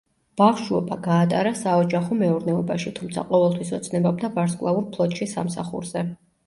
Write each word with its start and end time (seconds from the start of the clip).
ბავშვობა 0.41 0.95
გაატარა 1.07 1.51
საოჯახო 1.59 2.17
მეურნეობაში, 2.23 2.95
თუმცა 3.01 3.27
ყოველთვის 3.31 3.77
ოცნებობდა 3.81 4.35
ვარსკვლავურ 4.41 4.93
ფლოტში 4.97 5.33
სამსახურზე. 5.39 6.11